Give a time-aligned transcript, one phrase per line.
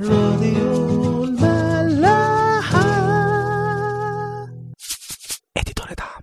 [0.00, 2.80] راديو الملاحة.
[5.56, 6.22] اديتور دعم.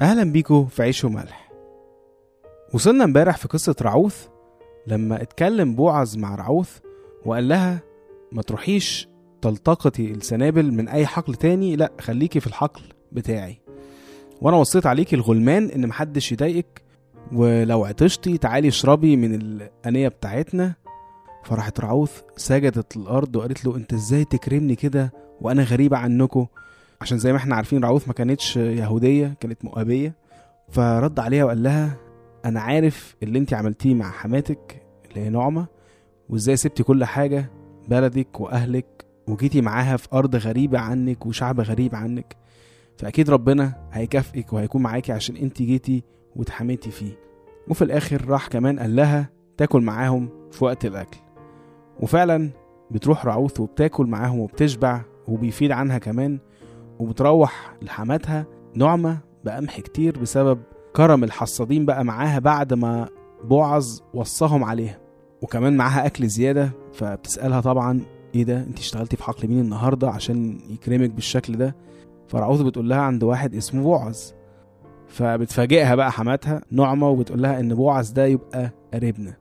[0.00, 1.52] أهلا بيكم في عيش وملح.
[2.74, 4.26] وصلنا امبارح في قصة رعوث.
[4.86, 6.78] لما اتكلم بوعز مع رعوث
[7.24, 7.80] وقال لها
[8.32, 9.08] ما تروحيش
[9.42, 12.82] تلتقطي السنابل من أي حقل تاني لا خليكي في الحقل
[13.12, 13.67] بتاعي.
[14.40, 16.82] وأنا وصيت عليكي الغلمان إن محدش يضايقك
[17.32, 20.74] ولو عطشتي تعالي اشربي من الانية بتاعتنا.
[21.44, 26.46] فراحت رعوث سجدت الأرض وقالت له أنت إزاي تكرمني كده وأنا غريبة عنكم
[27.00, 30.14] عشان زي ما إحنا عارفين رعوث ما كانتش يهودية كانت مؤابية
[30.68, 31.96] فرد عليها وقال لها
[32.44, 35.66] أنا عارف اللي أنت عملتيه مع حماتك اللي هي نعمة
[36.28, 37.50] وإزاي سبتي كل حاجة
[37.88, 42.36] بلدك وأهلك وجيتي معاها في أرض غريبة عنك وشعب غريب عنك.
[42.98, 46.02] فأكيد ربنا هيكافئك وهيكون معاكي عشان انت جيتي
[46.36, 47.12] واتحميتي فيه.
[47.68, 51.18] وفي الآخر راح كمان قال لها تاكل معاهم في وقت الأكل.
[52.00, 52.50] وفعلا
[52.90, 56.38] بتروح رعوث وبتاكل معاهم وبتشبع وبيفيد عنها كمان
[56.98, 60.58] وبتروح لحماتها نعمة بقمح كتير بسبب
[60.96, 63.08] كرم الحصادين بقى معاها بعد ما
[63.44, 64.98] بوعز وصاهم عليها.
[65.42, 68.00] وكمان معاها أكل زيادة فبتسألها طبعا
[68.34, 71.74] إيه ده؟ انت اشتغلتي في حقل مين النهارده عشان يكرمك بالشكل ده؟
[72.28, 74.34] فرعوث بتقول لها عند واحد اسمه بوعز
[75.08, 79.36] فبتفاجئها بقى حماتها نعمة وبتقول لها إن بوعز ده يبقى قريبنا.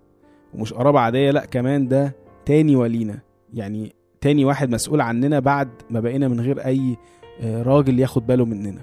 [0.54, 2.16] ومش قرابة عادية لأ كمان ده
[2.46, 3.20] تاني ولينا.
[3.54, 6.98] يعني تاني واحد مسؤول عننا بعد ما بقينا من غير أي
[7.42, 8.82] آه، راجل ياخد باله مننا.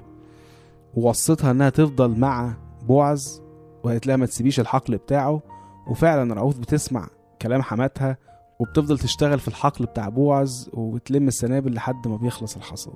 [0.95, 2.55] ووصتها إنها تفضل مع
[2.87, 3.43] بوعز
[3.85, 5.43] وقالت لها ما تسيبيش الحقل بتاعه.
[5.87, 7.09] وفعلا رعوث بتسمع
[7.43, 8.17] كلام حماتها
[8.61, 12.95] وبتفضل تشتغل في الحقل بتاع بوعز وبتلم السنابل لحد ما بيخلص الحصاد.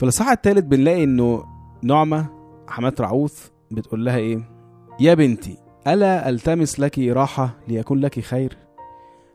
[0.00, 1.44] في الاصحاح التالت بنلاقي إنه
[1.82, 2.26] نعمة
[2.68, 4.38] حمات رعوث بتقول لها إيه؟
[5.00, 5.56] يا بنتي
[5.86, 8.56] ألا ألتمس لك راحة ليكون لك خير؟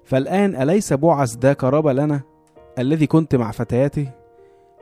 [0.04, 2.22] فالآن أليس بوعز ده قرابة لنا
[2.80, 4.12] الذي كنت مع فتياته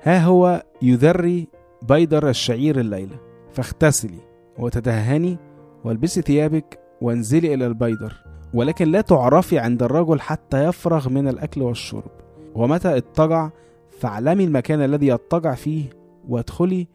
[0.03, 1.47] ها هو يذري
[1.81, 3.17] بيدر الشعير الليلة
[3.53, 4.19] فاغتسلي
[4.59, 5.37] وتدهني
[5.83, 8.13] والبسي ثيابك وانزلي إلى البيدر
[8.53, 12.11] ولكن لا تعرفي عند الرجل حتى يفرغ من الأكل والشرب.
[12.55, 13.49] ومتى اضطجع
[13.99, 15.83] فاعلمي المكان الذي يضطجع فيه
[16.29, 16.87] وادخلي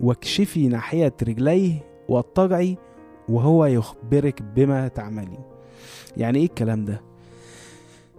[0.00, 1.72] واكشفي ناحية رجليه
[2.08, 2.76] واضطجعي
[3.28, 5.40] وهو يخبرك بما تعملين
[6.16, 7.00] يعني إيه الكلام ده؟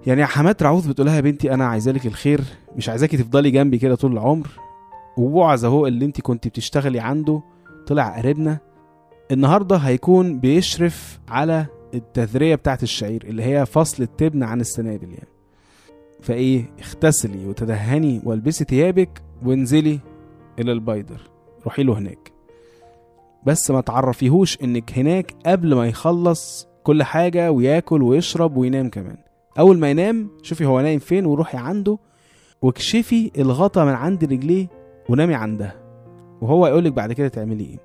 [0.08, 2.42] يعني حمات رعوث بتقولها يا بنتي أنا عايزالك الخير
[2.76, 4.48] مش عايزاكي تفضلي جنبي كده طول العمر.
[5.18, 7.42] وبوعز أهو اللي انت كنت بتشتغلي عنده
[7.88, 8.58] طلع قريبنا.
[9.32, 15.31] النهارده هيكون بيشرف على التذرية بتاعت الشعير اللي هي فصل التبن عن السنابل يعني.
[16.22, 20.00] فايه اغتسلي وتدهني والبسي ثيابك وانزلي
[20.60, 21.22] إلى البيدر.
[21.66, 22.32] روحي له هناك.
[23.46, 29.18] بس ما تعرفيهوش إنك هناك قبل ما يخلص كل حاجة وياكل ويشرب وينام كمان.
[29.60, 31.98] أول ما ينام شوفي هو نايم فين وروحي عنده
[32.62, 34.68] واكشفي الغطا من عند رجليه
[35.10, 35.76] ونامي عندها.
[36.42, 37.80] وهو يقولك بعد كده تعملي إيه.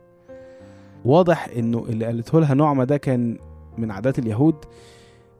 [1.04, 3.38] واضح إنه اللي قالته لها نعمة ده كان
[3.78, 4.54] من عادات اليهود.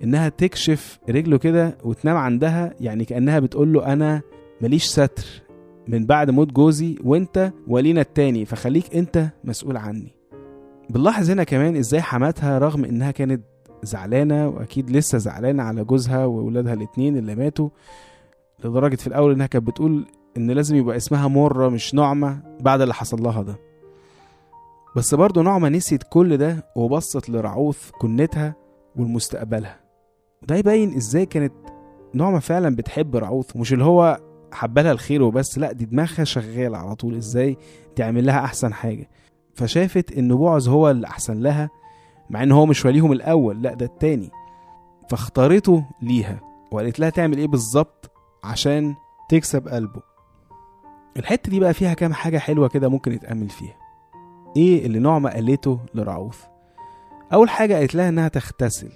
[0.02, 4.22] إنها تكشف رجله كده وتنام عندها يعني كأنها بتقول له أنا
[4.60, 5.24] ماليش ستر
[5.88, 10.12] من بعد موت جوزي وأنت ولينا التاني فخليك أنت مسؤول عني.
[10.90, 13.42] بنلاحظ هنا كمان إزاي حماتها رغم إنها كانت
[13.82, 17.68] زعلانة وأكيد لسه زعلانة على جوزها وولادها الاتنين اللي ماتوا
[18.64, 22.94] لدرجة في الأول إنها كانت بتقول إن لازم يبقى اسمها مرة مش نعمة بعد اللي
[22.94, 23.56] حصل لها ده.
[24.96, 28.54] بس برضه نعمة نسيت كل ده وبصت لرعوث كنتها
[28.96, 29.85] والمستقبلها
[30.42, 31.52] وده يبين إزاي كانت
[32.14, 34.20] نعمة فعلا بتحب رعوث ومش اللي هو
[34.52, 37.56] حبالها الخير وبس لا دي دماغها شغال على طول إزاي
[37.96, 39.08] تعمل لها أحسن حاجة.
[39.54, 41.70] فشافت إن بوعز هو اللي أحسن لها
[42.30, 44.30] مع إن هو مش وليهم الأول لا ده التاني.
[45.10, 48.10] فاختارته ليها وقالت لها تعمل إيه بالظبط
[48.44, 48.94] عشان
[49.30, 50.02] تكسب قلبه.
[51.16, 53.76] الحتة دي بقى فيها كام حاجة حلوة كده ممكن يتأمل فيها.
[54.56, 56.44] إيه اللي نعمة قالته لرعوث
[57.32, 58.90] أول حاجة قالت لها إنها تغتسل.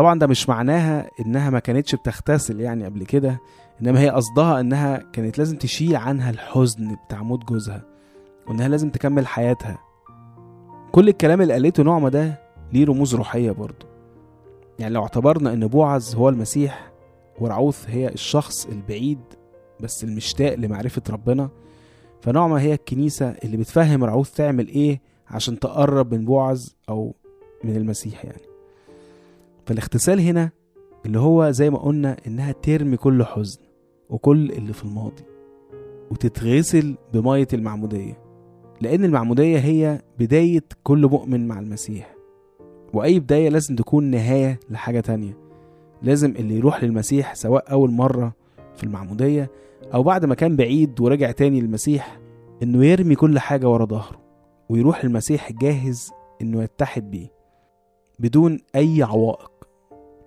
[0.00, 3.40] طبعا ده مش معناها إنها ما كانتش بتغتسل يعني قبل كده
[3.82, 7.84] إنما هي قصدها إنها كانت لازم تشيل عنها الحزن بتاع موت جوزها
[8.48, 9.78] وإنها لازم تكمل حياتها.
[10.92, 12.40] كل الكلام اللي قالته نعمة ده
[12.72, 13.86] ليه رموز روحية برضه.
[14.78, 16.92] يعني لو اعتبرنا إن بوعز هو المسيح
[17.40, 19.20] ورعوث هي الشخص البعيد
[19.80, 21.48] بس المشتاق لمعرفة ربنا
[22.20, 25.00] فنعمة هي الكنيسة اللي بتفهم رعوث تعمل إيه
[25.30, 27.14] عشان تقرب من بوعز أو
[27.64, 28.49] من المسيح يعني.
[29.70, 30.50] فالاغتسال هنا
[31.06, 33.60] اللي هو زي ما قلنا إنها ترمي كل حزن
[34.08, 35.22] وكل اللي في الماضي
[36.10, 38.18] وتتغسل بمية المعمودية
[38.80, 42.14] لأن المعمودية هي بداية كل مؤمن مع المسيح.
[42.94, 45.38] وأي بداية لازم تكون نهاية لحاجة تانية.
[46.02, 48.32] لازم اللي يروح للمسيح سواء أول مرة
[48.76, 49.50] في المعمودية
[49.94, 52.20] أو بعد ما كان بعيد ورجع تاني للمسيح
[52.62, 54.20] إنه يرمي كل حاجة ورا ظهره
[54.68, 56.10] ويروح للمسيح جاهز
[56.42, 57.28] إنه يتحد بيه
[58.18, 59.59] بدون أي عوائق.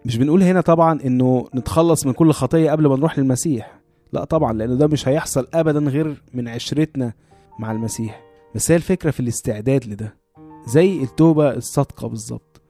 [0.06, 3.80] مش بنقول هنا طبعا إنه نتخلص من كل خطية قبل ما نروح للمسيح.
[4.14, 7.14] لا طبعا لأنه ده مش هيحصل أبدا غير من عشرتنا
[7.60, 8.24] مع المسيح.
[8.56, 10.18] بس هي الفكرة في الاستعداد لده.
[10.68, 12.62] زي التوبة الصادقة بالظبط.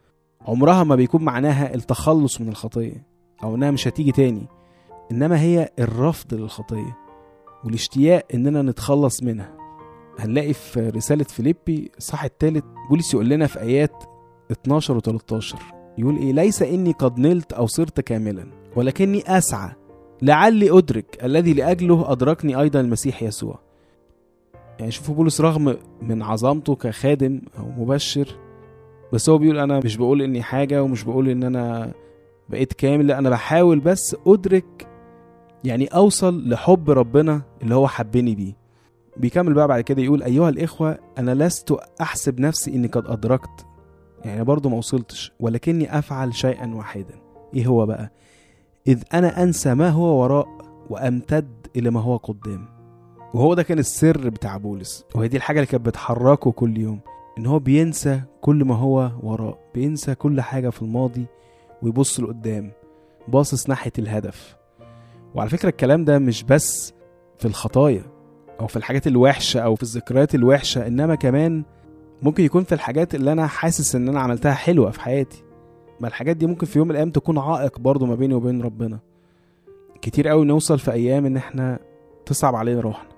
[0.42, 3.08] عمرها ما بيكون معناها التخلص من الخطية
[3.44, 4.48] أو إنها مش هتيجي تاني.
[5.12, 6.98] إنما هي الرفض للخطية
[7.64, 9.58] والاشتياق إننا نتخلص منها.
[10.20, 14.04] هنلاقي في رسالة فيليبي الصح الثالث بولس يقول لنا في آيات
[14.52, 15.58] 12 و 13
[15.98, 19.72] يقول إيه ليس إني قد نلت أو صرت كاملا ولكني أسعى.
[20.22, 23.60] لعلي أدرك الذي لأجله أدركني أيضا المسيح يسوع.
[24.80, 28.28] يعني شوفوا بولس رغم من عظمته كخادم أو مبشر
[29.14, 31.92] بس هو بيقول أنا مش بقول إني حاجة ومش بقول إن أنا
[32.50, 34.88] بقيت كامل لأ أنا بحاول بس أدرك
[35.64, 38.54] يعني أوصل لحب ربنا اللي هو حبني بيه.
[39.18, 43.66] بيكمل بقى بعد كده يقول أيها الإخوة أنا لست أحسب نفسي إني قد أدركت
[44.26, 47.16] يعني برضه ما وصلتش ولكني أفعل شيئا واحدا.
[47.54, 48.12] إيه هو بقى؟
[48.88, 50.48] إذ أنا أنسى ما هو وراء
[50.90, 52.66] وأمتد إلى ما هو قدام.
[53.34, 55.06] وهو ده كان السر بتاع بولس.
[55.16, 57.00] وهي دي الحاجة اللي كانت بتحركه كل يوم.
[57.38, 61.26] إن هو بينسى كل ما هو وراء بينسى كل حاجة في الماضي
[61.82, 62.72] ويبص لقدام
[63.28, 64.56] باصص ناحية الهدف.
[65.36, 66.94] وعلى فكرة الكلام ده مش بس
[67.38, 68.04] في الخطايا
[68.60, 71.64] أو في الحاجات الوحشة أو في الذكريات الوحشة إنما كمان
[72.24, 75.44] ممكن يكون في الحاجات اللي أنا حاسس إن أنا عملتها حلوة في حياتي.
[76.00, 79.00] ما الحاجات دي ممكن في يوم من الأيام تكون عائق برضه ما بيني وبين ربنا.
[80.02, 81.80] كتير قوي نوصل في أيام إن إحنا
[82.26, 83.10] تصعب علينا روحنا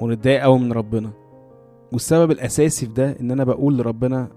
[0.00, 1.10] ونتضايق قوي من ربنا.
[1.92, 4.28] والسبب الأساسي في ده إن أنا بقول لربنا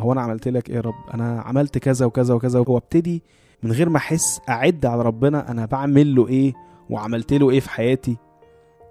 [0.00, 2.58] هو أنا عملت لك إيه يا رب؟ أنا عملت كذا وكذا وكذا.
[2.58, 3.22] وابتدي
[3.62, 6.54] من غير ما أحس أعد على ربنا أنا بعمل له إيه
[6.90, 8.16] وعملت له إيه في حياتي.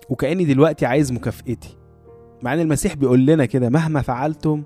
[0.10, 1.78] وكأني دلوقتي عايز مكافئتي
[2.44, 4.64] مع إن المسيح بيقول لنا كده مهما فعلتم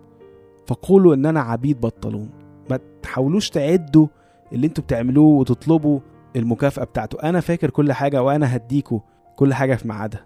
[0.67, 2.29] فقولوا ان أنا عبيد بطلون.
[2.69, 4.07] ما تحاولوش تعدوا
[4.53, 5.99] اللي أنتوا بتعملوه وتطلبوا
[6.35, 7.29] المكافأة بتاعته.
[7.29, 8.99] أنا فاكر كل حاجة وأنا هديكوا
[9.35, 10.25] كل حاجة في ميعادها.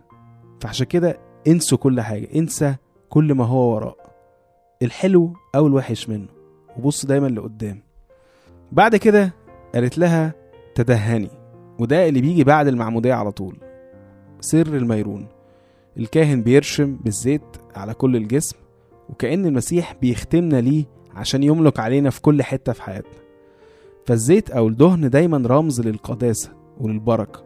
[0.62, 1.18] فعشان كده
[1.48, 2.76] انسوا كل حاجة انسى
[3.10, 3.98] كل ما هو وراء.
[4.82, 6.28] الحلو أو الوحش منه.
[6.78, 7.80] وبص دايما لقدام.
[8.72, 9.34] بعد كده
[9.76, 10.34] قالت لها
[10.76, 11.30] تدهني.
[11.80, 13.58] وده اللي بيجي بعد المعمودية على طول.
[14.40, 15.28] سر الميرون.
[15.98, 17.42] الكاهن بيرشم بالزيت
[17.76, 18.56] على كل الجسم
[19.10, 20.86] وكأن المسيح بيختمنا ليه
[21.16, 23.12] عشان يملك علينا في كل حتة في حياتنا.
[24.06, 26.50] فالزيت أو الدهن دايما رمز للقداسة
[26.80, 27.44] وللبركة.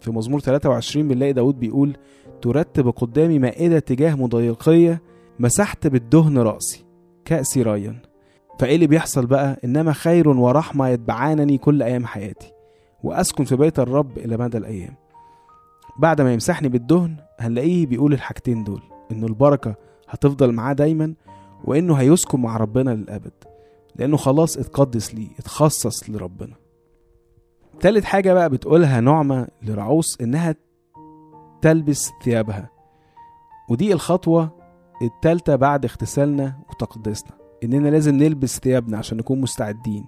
[0.00, 1.96] في مزمور 23 بنلاقي داود بيقول
[2.42, 5.02] ترتب قدامي مائدة تجاه مضايقية
[5.38, 6.84] مسحت بالدهن رأسي
[7.24, 8.02] كأسي ريا
[8.58, 12.52] فإيه اللي بيحصل بقى؟ إنما خير ورحمة يتبعانني كل أيام حياتي
[13.02, 14.94] وأسكن في بيت الرب إلى مدى الأيام.
[15.98, 17.16] بعد ما يمسحني بالدهن
[17.46, 19.74] هنلاقيه بيقول الحاجتين دول إنه البركة
[20.08, 21.14] هتفضل معاه دايما
[21.64, 23.32] وإنه هيسكن مع ربنا للأبد
[23.96, 26.54] لأنه خلاص اتقدس ليه اتخصص لربنا.
[27.80, 30.54] تالت حاجة بقى بتقولها نعمة لرعوس إنها
[31.62, 32.70] تلبس ثيابها
[33.70, 34.50] ودي الخطوة
[35.02, 37.30] التالتة بعد اغتسالنا وتقديسنا
[37.64, 40.04] إننا لازم نلبس ثيابنا عشان نكون مستعدين.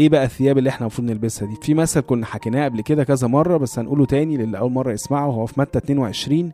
[0.00, 3.26] إيه بقى الثياب اللي إحنا المفروض نلبسها دي؟ في مثل كنا حكيناه قبل كده كذا
[3.28, 6.52] مرة بس هنقوله تاني للي أول مرة يسمعه هو في متى 22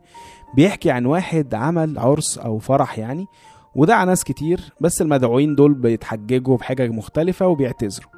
[0.55, 3.25] بيحكي عن واحد عمل عرس أو فرح يعني
[3.75, 8.09] ودعا ناس كتير بس المدعوين دول بيتحججوا بحاجة مختلفة وبيعتذروا.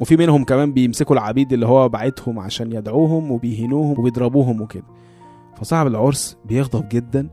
[0.00, 4.84] وفي منهم كمان بيمسكوا العبيد اللي هو بعتهم عشان يدعوهم وبيهنوهم وبيضربوهم وكده.
[5.56, 7.28] فصاحب العرس بيغضب جدا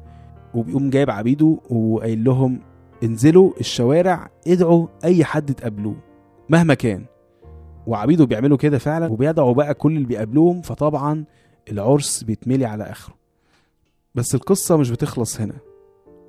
[0.53, 2.59] وبيقوم جايب عبيده وقايل لهم
[3.03, 5.95] انزلوا الشوارع ادعوا أي حد تقابلوه
[6.49, 7.05] مهما كان.
[7.87, 11.25] وعبيده بيعملوا كده فعلا وبيدعوا بقى كل اللي بيقابلوهم فطبعا
[11.71, 13.15] العرس بيتملي على آخره.
[14.15, 15.55] بس القصة مش بتخلص هنا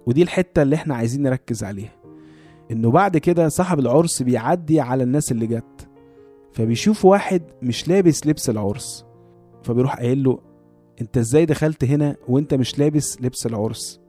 [0.07, 1.93] ودي الحتة اللي إحنا عايزين نركز عليها.
[2.71, 5.89] إنه بعد كده صاحب العرس بيعدي على الناس اللي جت
[6.53, 9.05] فبيشوف واحد مش لابس لبس العرس
[9.63, 10.39] فبيروح قايل له
[11.01, 14.01] أنت إزاي دخلت هنا وأنت مش لابس لبس العرس؟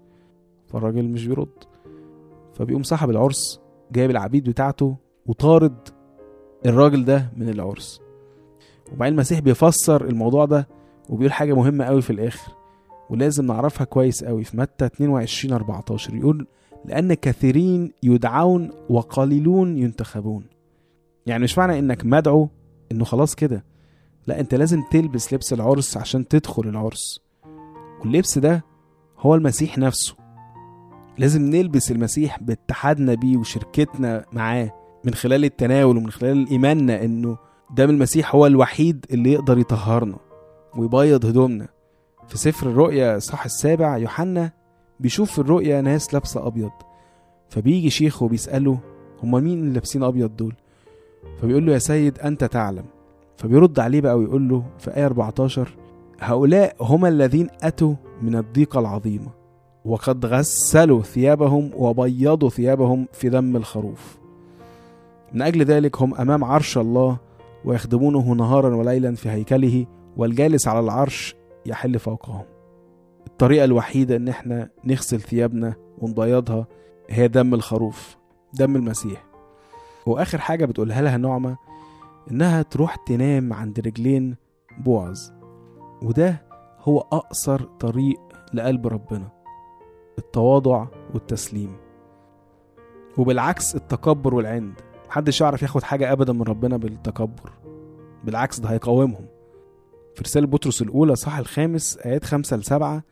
[0.67, 1.63] فالراجل مش بيرد.
[2.53, 3.59] فبيقوم صاحب العرس
[3.91, 5.77] جايب العبيد بتاعته وطارد
[6.65, 8.01] الراجل ده من العرس.
[8.93, 10.67] وبعدين المسيح بيفسر الموضوع ده
[11.09, 12.51] وبيقول حاجة مهمة قوي في الآخر
[13.09, 16.47] ولازم نعرفها كويس قوي في متى 22 14 يقول
[16.85, 20.45] لأن كثيرين يدعون وقليلون ينتخبون.
[21.25, 22.49] يعني مش معنى إنك مدعو
[22.91, 23.63] إنه خلاص كده.
[24.27, 27.19] لا أنت لازم تلبس لبس العرس عشان تدخل العرس.
[27.99, 28.63] واللبس ده
[29.19, 30.15] هو المسيح نفسه.
[31.17, 34.84] لازم نلبس المسيح باتحادنا بيه وشركتنا معاه.
[35.05, 37.37] من خلال التناول ومن خلال إيماننا إنه
[37.75, 40.17] دم المسيح هو الوحيد اللي يقدر يطهرنا
[40.77, 41.67] ويبيض هدومنا.
[42.27, 44.51] في سفر الرؤيا صح السابع يوحنا
[44.99, 46.71] بيشوف في الرؤيا ناس لابسة أبيض.
[47.49, 48.79] فبيجي شيخ وبيسأله
[49.23, 50.53] هما مين اللي لابسين أبيض دول؟
[51.41, 52.85] فبيقول له يا سيد أنت تعلم.
[53.37, 55.69] فبيرد عليه بقى ويقول له في آية 14
[56.19, 59.27] هؤلاء هم الذين أتوا من الضيقة العظيمة
[59.85, 64.17] وقد غسلوا ثيابهم وبيضوا ثيابهم في دم الخروف.
[65.35, 67.17] من أجل ذلك هم أمام عرش الله
[67.65, 69.85] ويخدمونه نهارا وليلا في هيكله
[70.17, 72.45] والجالس على العرش يحل فوقهم.
[73.27, 76.67] الطريقة الوحيدة إن إحنا نغسل ثيابنا ونبيضها
[77.09, 78.17] هي دم الخروف
[78.53, 79.25] دم المسيح.
[80.05, 81.57] وآخر حاجة بتقولها لها نعمة
[82.31, 84.35] إنها تروح تنام عند رجلين
[84.77, 85.33] بوعز
[86.01, 86.45] وده
[86.79, 88.19] هو أقصر طريق
[88.53, 89.29] لقلب ربنا
[90.17, 91.77] التواضع والتسليم.
[93.17, 94.73] وبالعكس التكبر والعند.
[95.15, 97.51] محدش يعرف ياخد حاجة أبدا من ربنا بالتكبر.
[98.23, 99.25] بالعكس ده هيقاومهم.
[100.15, 103.03] في رسالة بطرس الأولى صح الخامس آيات خمسة لسبعة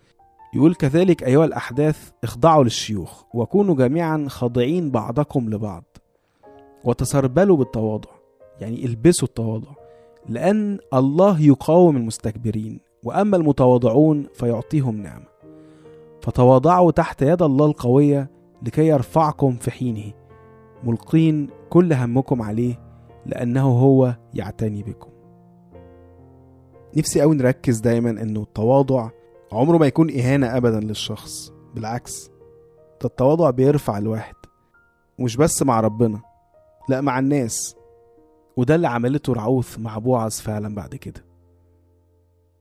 [0.53, 5.83] يقول كذلك أيها الأحداث اخضعوا للشيوخ وكونوا جميعا خاضعين بعضكم لبعض.
[6.83, 8.09] وتسربلوا بالتواضع
[8.61, 9.71] يعني البسوا التواضع
[10.29, 15.27] لأن الله يقاوم المستكبرين وأما المتواضعون فيعطيهم نعمة.
[16.21, 18.29] فتواضعوا تحت يد الله القوية
[18.61, 20.13] لكي يرفعكم في حينه
[20.83, 22.79] ملقين كل همكم عليه
[23.25, 25.11] لأنه هو يعتني بكم.
[26.97, 29.09] نفسي أوي نركز دايما إنه التواضع
[29.51, 32.27] عمره ما يكون إهانة أبدا للشخص بالعكس
[33.01, 34.35] ده التواضع بيرفع الواحد
[35.19, 36.21] ومش بس مع ربنا
[36.89, 37.75] لا مع الناس
[38.57, 41.25] وده اللي عملته رعوث مع بوعز فعلا بعد كده.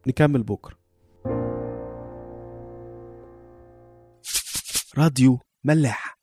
[0.07, 0.77] نكمل بكرة.
[4.99, 6.19] راديو ملاح.